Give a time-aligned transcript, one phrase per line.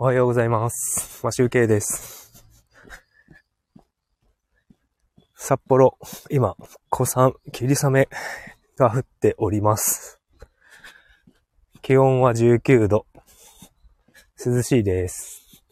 [0.00, 1.18] おはようございます。
[1.24, 2.44] マシュウケイです。
[5.34, 5.98] 札幌、
[6.30, 6.54] 今、
[6.88, 8.08] 小山、霧雨
[8.76, 10.20] が降っております。
[11.82, 13.06] 気温は19度。
[14.46, 15.64] 涼しいです。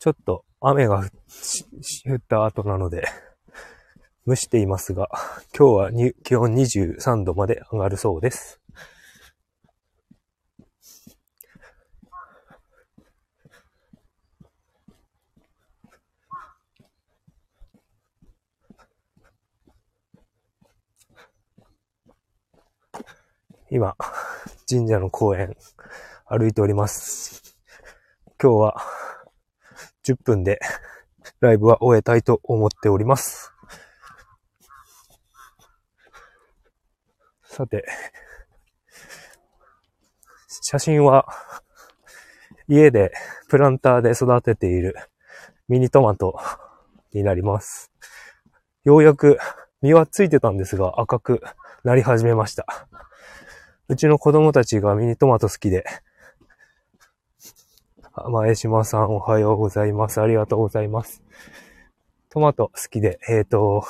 [0.00, 3.04] ちょっと雨が降った後なので、
[4.26, 5.08] 蒸していますが、
[5.56, 8.63] 今日は気温23度まで上がるそうです。
[23.74, 23.96] 今、
[24.70, 25.56] 神社の公園、
[26.26, 27.42] 歩いております。
[28.40, 28.76] 今日は、
[30.04, 30.60] 10分で、
[31.40, 33.52] ライブは終えたいと思っております。
[37.42, 37.84] さて、
[40.46, 41.26] 写真は、
[42.68, 43.12] 家で
[43.48, 44.94] プランターで育てている
[45.66, 46.38] ミニトマト
[47.12, 47.90] になります。
[48.84, 49.40] ようやく
[49.82, 51.42] 実はついてたんですが赤く
[51.82, 52.86] なり始めました。
[53.86, 55.84] うちの子供たちがミニトマト好きで、
[58.30, 60.22] 前島さんおはようございます。
[60.22, 61.22] ありがとうございます。
[62.30, 63.84] トマト好きで、えっ、と、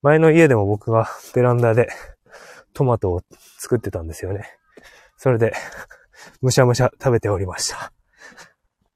[0.00, 1.88] 前の家でも僕がベランダで
[2.72, 3.22] トマトを
[3.58, 4.46] 作ってたんですよね。
[5.18, 5.52] それで、
[6.40, 7.92] むしゃむしゃ食べておりました。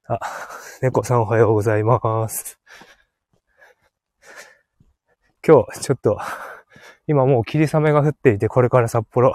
[0.07, 0.19] あ、
[0.81, 2.59] 猫さんおはようございます。
[5.45, 6.17] 今日、ちょっと、
[7.05, 9.33] 今もう霧雨が降っていて、これから札幌、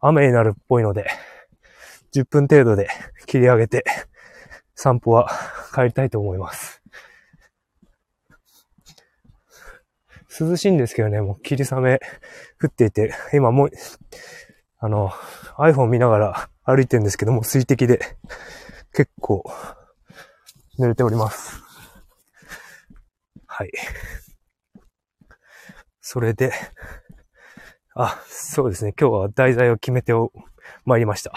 [0.00, 1.06] 雨になるっぽいので、
[2.12, 2.88] 10分程度で
[3.26, 3.84] 切り上げて、
[4.74, 5.30] 散歩は
[5.74, 6.82] 帰りたいと思います。
[10.40, 12.00] 涼しいんですけどね、もう霧雨
[12.62, 13.70] 降っていて、今もう、
[14.78, 15.10] あの、
[15.58, 18.00] iPhone 見ながら歩いてるんですけども、水滴で
[18.94, 19.44] 結構
[20.78, 21.62] 濡れております。
[23.46, 23.72] はい。
[26.00, 26.52] それで、
[28.02, 28.94] あ、そうですね。
[28.98, 30.32] 今日は題材を決めてお
[30.86, 31.34] 参りました。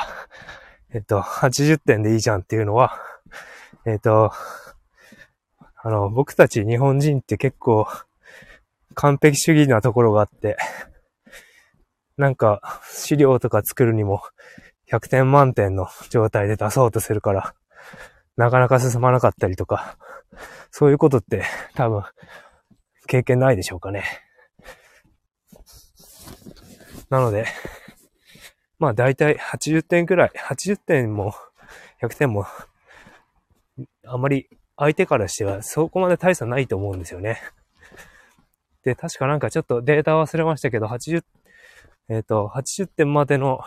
[0.93, 2.97] えっと、80点でいいじゃんっていうのは、
[3.85, 4.31] えっと、
[5.75, 7.85] あの、僕たち日本人って結構
[8.95, 10.55] 完璧主義なところがあって、
[12.15, 14.21] なんか資料とか作るにも
[14.89, 17.53] 100点満点の状態で出そうとするから、
[18.37, 19.97] なかなか進まなかったりとか、
[20.71, 21.43] そういうことって
[21.75, 22.03] 多分
[23.07, 24.05] 経験ないでしょうかね。
[27.13, 27.45] なので、
[28.79, 31.35] まあ大体80点くらい、80点も
[32.01, 32.47] 100点も、
[34.03, 37.39] あまり相手からしてはそこまで大差ないと思うんですよね。
[38.81, 41.23] で、確かなんかちょっとデータ忘れましたけど、80、
[42.09, 43.61] えっ、と、80点までの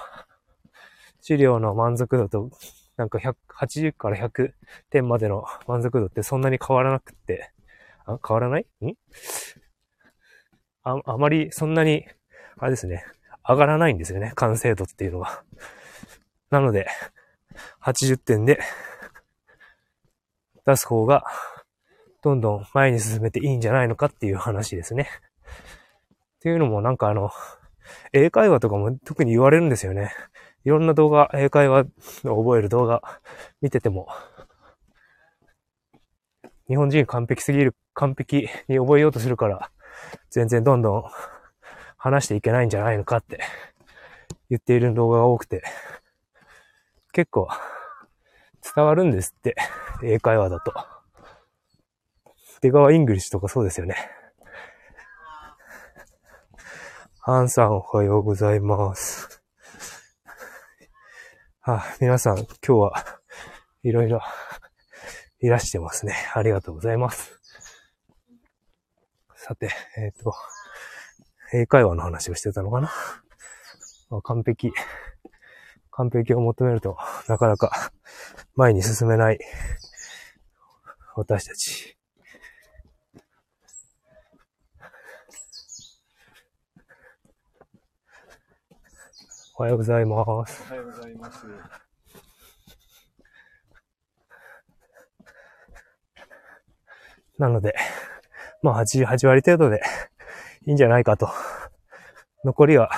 [1.20, 2.50] 資料の満足度と、
[2.96, 4.54] なんか180から100
[4.90, 7.52] 点までの満足度ってそんなに変わらなくって、
[8.06, 8.66] あ、変わらない？
[8.84, 8.94] ん？
[10.82, 12.08] あ、あまりそんなに、
[12.58, 13.04] あれですね、
[13.48, 15.44] 上がらないんですよね、完成度っていうのが。
[16.50, 16.86] なので、
[17.82, 18.60] 80点で
[20.64, 21.24] 出す方が、
[22.22, 25.08] どんどん前に進めていいんじゃないのかっていう話ですね。
[26.36, 27.30] っていうのもなんかあの、
[28.12, 30.12] 英会話とかも特に言われるんですよね。
[30.64, 31.84] いろんな動画、英会話
[32.24, 33.20] を覚える動画
[33.60, 34.08] 見てても、
[36.66, 39.70] 日本人完璧すぎる、完璧に覚えようとするから、
[40.30, 41.04] 全然どんどん
[41.96, 43.40] 話していけないんじゃないのかって
[44.50, 45.62] 言っている動画が多くて、
[47.12, 47.48] 結構
[48.74, 49.56] 伝わるんですって、
[50.02, 50.72] 英会話だと。
[52.60, 53.96] 出川イングリッシュとかそうですよね。
[57.20, 59.42] ハンさんおはようございます。
[61.60, 62.92] はあ、皆さん今日は
[63.82, 64.20] いろいろ
[65.40, 66.14] いらしてますね。
[66.34, 67.40] ありがとうございます。
[69.34, 70.34] さて、えっ、と、
[71.58, 72.92] 英会話の話をしてたのかな、
[74.10, 74.72] ま あ完璧、
[75.91, 76.98] 完璧を求めると
[77.28, 77.92] なかなか
[78.56, 79.38] 前に進めない
[81.14, 81.97] 私たち。
[89.59, 90.62] おはようございます。
[90.68, 91.47] おはようございます。
[97.38, 97.74] なので、
[98.60, 99.80] まあ88割程度で
[100.66, 101.30] いいんじゃないかと。
[102.45, 102.91] 残りは、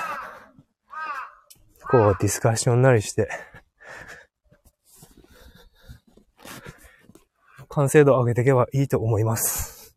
[1.91, 3.29] こうディスカッションなりして、
[7.69, 9.95] 完成度を上げていけばいいと思います。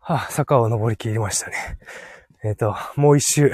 [0.00, 1.78] はあ、坂を登り切りましたね。
[2.42, 3.52] えっ、と、もう一周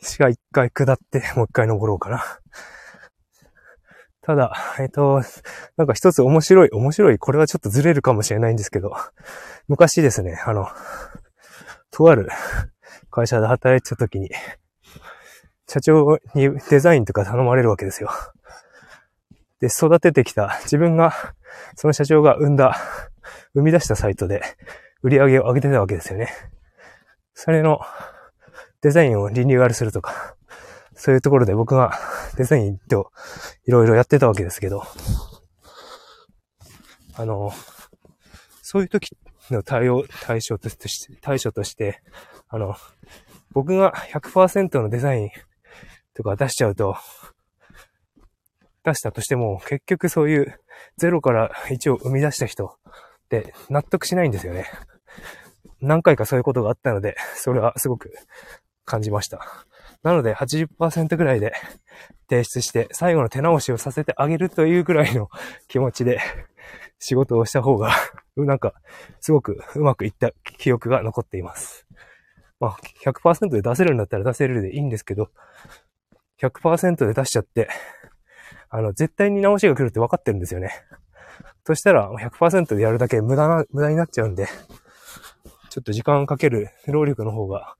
[0.00, 2.22] 私が一回下って、もう一回登ろうかな。
[4.28, 5.22] ただ、 えっと、
[5.78, 8.94] なんか一つ面白い、面白い、これはちょっとずれるかもしれないんですけど、
[9.68, 10.68] 昔ですね、あの、
[11.90, 12.28] とある
[13.10, 14.28] 会社で働いてた時に、
[15.66, 18.10] 社長にデザインとか頼まれるわけですよ。
[19.60, 21.14] で、育ててきた、自分が、
[21.74, 22.76] その社長が生んだ、
[23.54, 24.42] 生み出したサイトで
[25.02, 26.28] 売り上げを上げてたわけですよね。
[27.32, 27.80] それの
[28.82, 30.36] デザインをリニューアルするとか、
[30.98, 31.92] そういうところで僕が
[32.36, 33.12] デザインと
[33.64, 34.82] いろいろやってたわけですけど、
[37.14, 37.52] あの、
[38.62, 39.16] そういう時
[39.50, 42.02] の対応、対象として、対処として、
[42.48, 42.74] あの、
[43.52, 45.30] 僕が100%のデザイン
[46.14, 46.96] とか出しちゃうと、
[48.84, 50.60] 出したとしても、結局そういう
[51.00, 54.66] 0から1を生み出した人って納得しないんですよね。
[55.80, 58.12] 何回かそういうことがあったので、それはすごく
[58.84, 59.64] 感じました。
[60.08, 61.52] なので80%ぐらいで
[62.30, 65.28] 提出して、最後の手直しをさせてあげるというぐらいの
[65.68, 66.18] 気持ちで
[66.98, 67.92] 仕事をした方が、
[68.34, 68.72] なんか、
[69.20, 71.86] すごくうまくいった記憶が残っています。
[72.58, 75.28] まあ、100%で出せるんだったら出せるでいいんですけど、
[76.40, 77.68] 100%で出しちゃって、
[78.70, 80.70] あの、絶対に直しが来るって分かってるんですよね。
[81.66, 84.46] そしたら、100%でやるだけ無駄な、無駄になっちゃうんで、
[85.68, 87.76] ちょっと時間かける労力の方が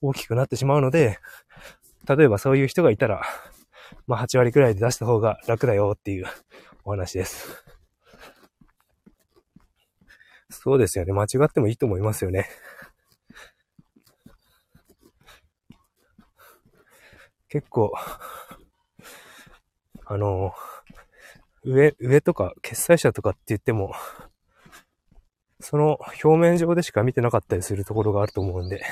[0.00, 1.18] 大きくなってしまうので、
[2.08, 3.22] 例えばそういう人がいたら、
[4.06, 6.26] まあ8割くらいで出した方が楽だよっていう
[6.84, 7.64] お話です。
[10.50, 11.12] そうですよね。
[11.12, 12.48] 間違ってもいいと思いますよね。
[17.48, 17.92] 結構、
[20.04, 20.52] あの、
[21.64, 23.92] 上、上とか決済者とかって言っても、
[25.58, 28.82] その表面上でしか見てなかったりするところがあると思うんで、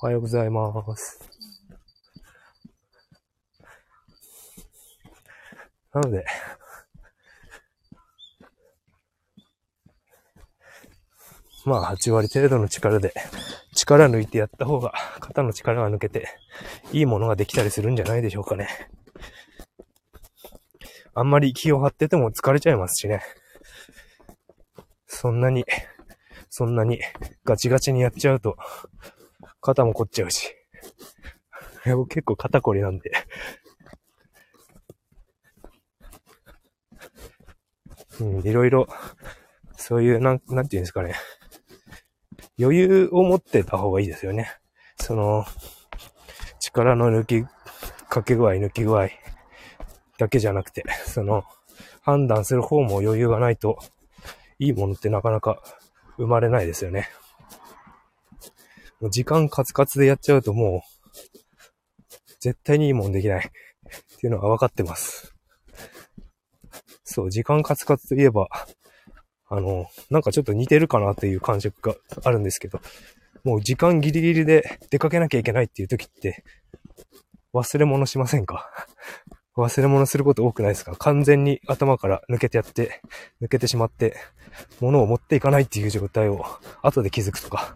[0.00, 1.18] おはようございます。
[5.92, 6.24] なので、
[11.64, 13.12] まあ8割程度の力で
[13.74, 16.28] 力抜いてやった方が肩の力が抜けて
[16.92, 18.68] いいものができたりするんじゃないでしょうかね。
[21.12, 23.20] あんまり気を張ってても疲れちゃいますしね。
[25.08, 25.64] そんなに、
[26.50, 27.00] そんなに
[27.44, 28.56] ガチガチにやっちゃうと
[29.68, 30.54] 肩も凝っちゃうし。
[32.08, 33.12] 結構肩こりなんで
[38.20, 38.88] うん、いろいろ、
[39.76, 41.14] そういう、なん、なんていうんですかね。
[42.58, 44.50] 余裕を持ってた方がいいですよね。
[44.96, 45.44] その、
[46.60, 47.44] 力の抜き、
[48.08, 49.10] かけ具合、抜き具合
[50.16, 51.44] だけじゃなくて、その、
[52.00, 53.78] 判断する方も余裕がないと、
[54.58, 55.62] いいものってなかなか
[56.16, 57.08] 生まれないですよね。
[59.10, 61.38] 時間カツカツでやっちゃうともう、
[62.40, 63.46] 絶対にいいもんできない。
[63.46, 63.50] っ
[64.20, 65.34] ていうのは分かってます。
[67.04, 68.48] そう、時間カツカツといえば、
[69.48, 72.80] あの、なんかちょっと似てるかなっていう感触があるんですけど、
[73.44, 76.44] もう時間ギリギリで出かけなきゃいけないっていう時って、
[77.54, 78.68] 忘れ物しませんか？
[79.56, 80.94] 忘れ物すること多くないですか？
[80.96, 83.00] 完全に頭から抜けてやって、
[83.40, 84.16] 抜けてしまって、
[84.80, 86.44] 物を持っていかないっていう状態を
[86.82, 87.74] 後で気づくとか、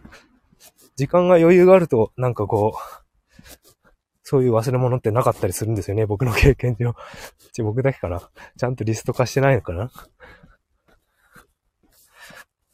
[0.95, 3.03] 時間が余裕があると、なんかこう、
[4.23, 6.05] そういう忘れ物ってなかったりするんですよね。
[6.05, 6.95] 僕の経験上。
[7.51, 8.29] ち僕だけかな。
[8.57, 9.91] ちゃんとリスト化してないのかな。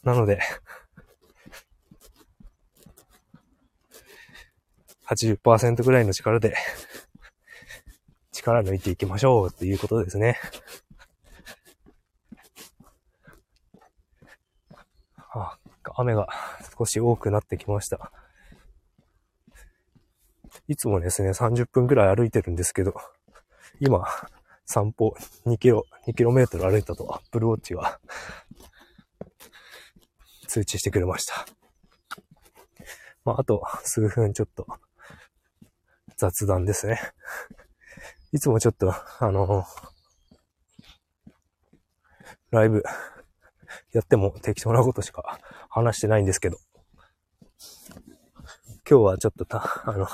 [0.03, 0.39] なので、
[5.07, 6.55] 80%ぐらいの力で、
[8.31, 10.39] 力抜いていきましょうっていうことですね。
[15.31, 15.57] あ、
[15.95, 16.27] 雨が
[16.79, 18.13] 少し多くなってきました。
[20.69, 22.93] いつもですね、30分くらい歩いてるんですけど、
[23.81, 24.05] 今、
[24.65, 25.13] 散歩
[25.45, 28.00] 2キロ、2キロメートル歩いたと Apple Watch が
[30.48, 31.45] 通知してくれました。
[33.25, 34.65] まあ、あと数分ちょっと
[36.15, 37.01] 雑談ですね。
[38.31, 39.65] いつもちょっと、あの
[42.51, 42.83] ライブ
[43.91, 46.57] やっても適当なことしか話してないんですけど、
[48.89, 50.08] 今日はちょっとた、 あの、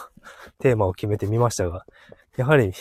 [0.60, 1.86] テーマを決めてみましたが、
[2.36, 2.74] やはり、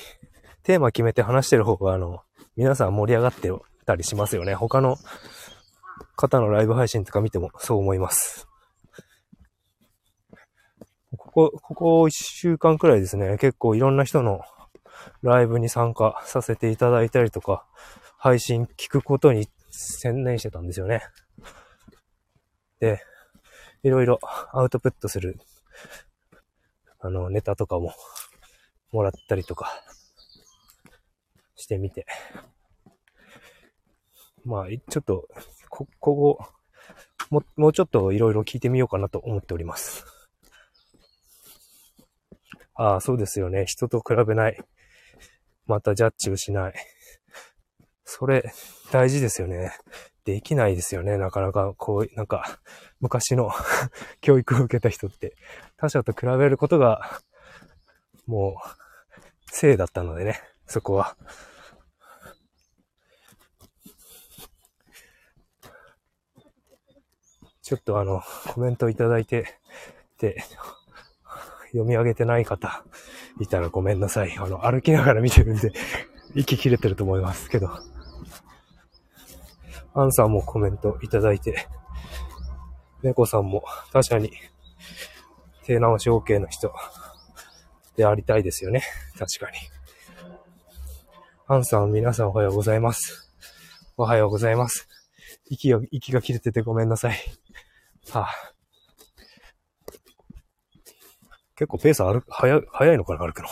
[0.64, 2.22] テーマ決めて話してる方が、あの、
[2.56, 3.52] 皆さん盛り上がって
[3.86, 4.56] たりしますよね。
[4.56, 4.96] 他の
[6.16, 8.48] 方のライブ配信とか見てもそう思います。
[11.16, 14.40] ここ、ここ一週間くらいですね、結構いろんな人の
[15.22, 17.66] ライブに参加させていただいたりとか、
[18.18, 21.02] 配信聞くことに専念してたんですよね。
[22.80, 23.00] で、
[23.84, 24.18] いろいろ
[24.50, 25.38] アウトプットする
[27.00, 27.92] あの、ネタとかも
[28.92, 29.72] もらったりとか
[31.56, 32.06] してみて。
[34.44, 35.28] まあ、ちょっと、
[35.68, 36.54] こ、ここ、
[37.30, 40.04] も、もうちょっといろいろ聞いてみようかなと思っております。
[42.74, 43.66] ああ、そうですよね。
[43.66, 44.58] 人と比べない。
[45.66, 46.74] またジャッジをしない。
[48.04, 48.52] それ、
[48.92, 49.72] 大事ですよね。
[50.24, 51.18] できないですよね。
[51.18, 52.58] なかなか、こう、なんか、
[53.00, 53.50] 昔の
[54.20, 55.36] 教育を受けた人って、
[55.76, 57.20] 他者と比べることが、
[58.26, 61.16] もう、性だったのでね、そこは。
[67.62, 69.58] ちょっとあの、コメントいただいて、
[70.18, 70.42] で、
[71.68, 72.84] 読み上げてない方
[73.40, 74.36] いたらごめんなさい。
[74.38, 75.72] あの、歩きながら見てるんで、
[76.34, 77.70] 息切れてると思いますけど。
[79.94, 81.68] アンさんもコメントいただいて、
[83.02, 84.32] 猫さんも確かに
[85.64, 86.74] 手直し OK の人
[87.96, 88.82] でありたいですよね。
[89.18, 89.58] 確かに。
[91.46, 93.30] アンさん、皆さんおはようございます。
[93.96, 94.88] おはようございます。
[95.48, 97.18] 息が、息が切れててごめんなさい。
[98.10, 98.54] はあ、
[101.54, 103.48] 結構ペース歩く、早い、早いのかな、歩くの。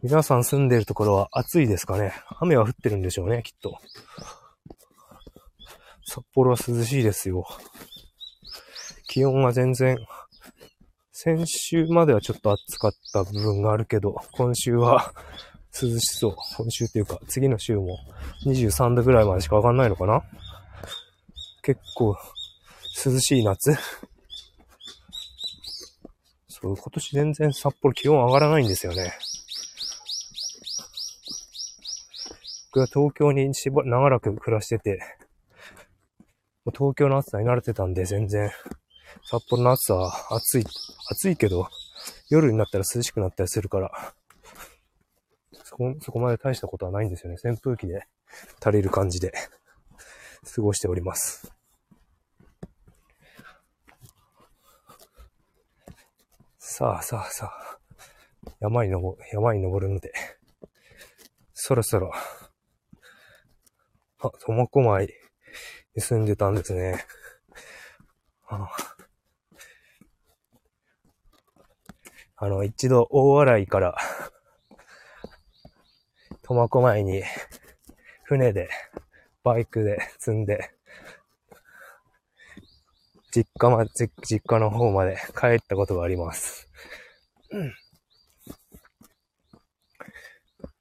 [0.00, 2.12] 皆さん住んでるところは暑いですかね？
[2.38, 3.78] 雨は降ってるんでしょうね、きっと。
[6.06, 7.44] 札幌は涼しいですよ。
[9.08, 9.98] 気温は全然、
[11.10, 15.12] 先週まではちょっと暑かった部分があるけど、今週は
[15.82, 16.36] 涼しそう。
[16.56, 17.98] 今週っていうか、次の週も
[18.46, 20.22] 23度ぐらいまでしか上がんないのかな？
[21.62, 22.16] 結構
[23.04, 23.76] 涼しい夏
[26.48, 29.12] そう、今年全然札幌気温上がらないんですよね。
[32.78, 35.00] 僕は東京にしば長らく暮らしてて、
[36.66, 38.52] 東京の暑さに慣れてたんで全然、
[39.24, 40.64] 札幌の暑さは暑い、
[41.10, 41.66] 暑いけど、
[42.30, 43.90] 夜になったら涼しくなったりするから、
[45.64, 47.38] そこ、そこまで大したことはないんですよね。
[47.44, 48.06] 扇風機で
[48.64, 49.32] 足りる感じで
[50.54, 51.52] 過ごしております。
[56.58, 60.12] さあさあさあ、山に登、山に登るので、
[61.54, 62.12] そろそろ
[64.20, 65.06] あ、苫小牧
[65.94, 67.04] に住んでたんですね。
[68.48, 68.68] あ
[72.36, 73.96] あの、一度大洗から
[76.42, 77.22] 苫小牧に
[78.24, 78.70] 船で、
[79.44, 80.70] バイクで積んで、
[83.30, 86.68] 実家ま、実家の方まで帰ったことがあります。
[87.50, 87.74] うん。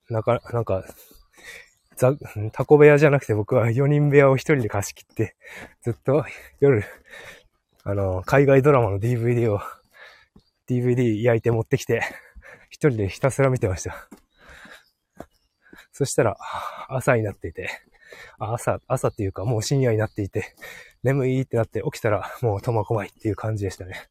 [0.09, 0.85] なか、なんか、
[1.97, 2.13] ザ、
[2.53, 5.35] タコ部屋じゃなくて僕は4人部屋を1人で貸し切って、
[5.81, 6.23] ずっと
[6.59, 6.83] 夜、
[7.83, 9.59] あの、海外ドラマの DVD を、
[10.69, 12.01] DVD 焼いて持ってきて、
[12.69, 14.07] 一人でひたすら見てました。
[15.91, 16.37] そしたら、
[16.89, 17.69] 朝になっていて、
[18.37, 20.53] 朝、朝っていうかもう深夜になっていて、
[21.03, 24.07] 眠いってなって起きたらもう苫小牧っていう感じでしたね。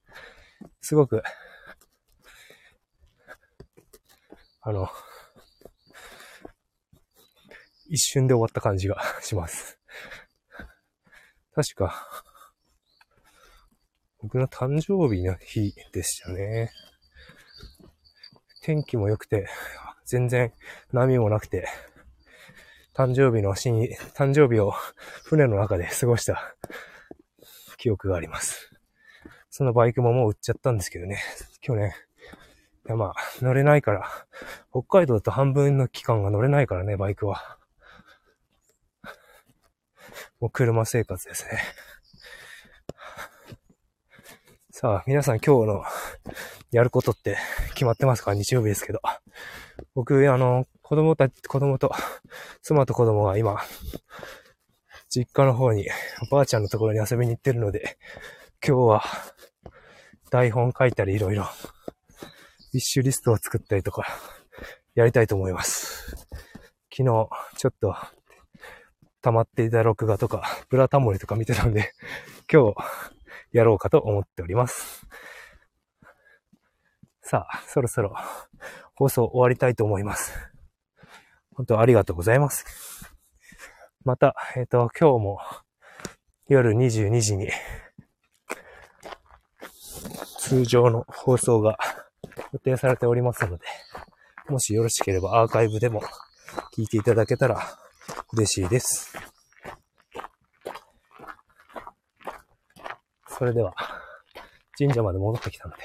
[0.81, 1.23] すごく、
[4.63, 4.89] あの、
[7.89, 9.79] 一瞬で終わった感じが します。
[11.55, 12.07] 確か、
[14.21, 16.71] 僕の誕生日の日でしたね。
[18.63, 19.49] 天気も良くて、
[20.05, 20.53] 全然
[20.93, 21.69] 波もなくて、
[22.95, 24.73] 誕生日のシーン、誕生日を
[25.25, 26.57] 船の中で過ごした
[27.77, 28.71] 記憶があります。
[29.51, 31.23] そのバイクももう売っちゃったんですけどね、
[31.61, 31.93] 去年。
[32.87, 34.27] いやまあ、乗れないから、
[34.71, 37.59] 北海道だと半分の期間が乗れないからね、バイクは。
[40.47, 41.61] もう車生活ですね。
[44.71, 45.83] さあ、皆さん今日の
[46.71, 47.37] やることって
[47.71, 48.33] 決まってますか？
[48.33, 49.01] 日曜日ですけど。
[49.97, 51.91] 僕、あの、子供たち、子供と、
[52.63, 53.61] 妻と子供が今、
[55.09, 55.89] 実家の方に、
[56.31, 57.99] おばあちゃんのところに遊びに行ってるので、
[58.65, 59.03] 今日は、
[60.31, 61.49] 台本書いたりいろいろ、
[62.73, 64.07] ビッシュリストを作ったりとか、
[64.95, 66.15] やりたいと思います。
[66.93, 67.97] 昨日、ちょっと、
[69.23, 71.93] 溜まっていた録画とか、 ブラタモリとか見てたんで、
[72.53, 72.75] 今日、
[73.53, 75.07] やろうかと思っております。
[77.23, 78.15] さあ、そろそろ
[78.95, 80.33] 放送終わりたいと思います。
[81.55, 82.65] 本当ありがとうございます。
[84.05, 85.41] また、えっ、ー、と、今日も
[86.49, 87.49] 夜22時に
[90.39, 91.77] 通常の放送が
[92.53, 93.67] 予定されておりますので、
[94.49, 96.03] もしよろしければアーカイブでも
[96.73, 97.61] 聞いていただけたら
[98.33, 99.17] 嬉しいです。
[103.29, 103.75] それでは、
[104.79, 105.83] 神社まで戻ってきたので、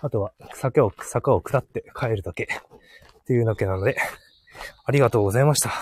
[0.00, 3.96] あとは坂を、坂を下って帰るだけっていうだけなので、
[4.84, 5.72] ありがとうございました。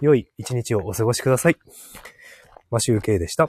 [0.00, 1.56] 良い一日をお過ごしください。
[2.70, 3.48] マシュウケイでした。